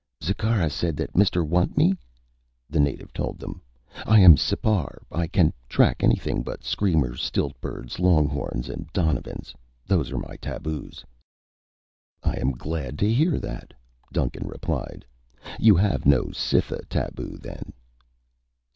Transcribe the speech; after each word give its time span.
"Zikkara 0.23 0.71
said 0.71 0.97
that 0.97 1.15
mister 1.15 1.43
want 1.43 1.77
me," 1.77 1.93
the 2.67 2.79
native 2.79 3.13
told 3.13 3.37
them. 3.37 3.61
"I 4.03 4.19
am 4.19 4.35
Sipar. 4.35 5.03
I 5.11 5.27
can 5.27 5.53
track 5.69 6.03
anything 6.03 6.41
but 6.41 6.63
screamers, 6.63 7.21
stilt 7.21 7.53
birds, 7.61 7.99
longhorns 7.99 8.67
and 8.67 8.91
donovans. 8.93 9.53
Those 9.85 10.11
are 10.11 10.17
my 10.17 10.37
taboos." 10.37 11.05
"I 12.23 12.33
am 12.37 12.49
glad 12.53 12.97
to 12.97 13.13
hear 13.13 13.37
that," 13.41 13.75
Duncan 14.11 14.47
replied. 14.47 15.05
"You 15.59 15.75
have 15.75 16.07
no 16.07 16.31
Cytha 16.31 16.79
taboo, 16.89 17.37
then." 17.37 17.71